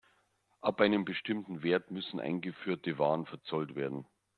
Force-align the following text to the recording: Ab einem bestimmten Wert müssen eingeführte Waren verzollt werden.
Ab 0.61 0.81
einem 0.81 1.05
bestimmten 1.05 1.61
Wert 1.61 1.91
müssen 1.91 2.19
eingeführte 2.19 2.97
Waren 2.97 3.27
verzollt 3.27 3.75
werden. 3.75 4.07